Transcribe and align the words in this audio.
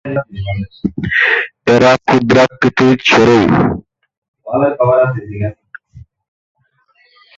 এরা 1.67 1.91
ক্ষুদ্রাকৃতির 2.05 2.97
চড়ুই। 3.07 3.45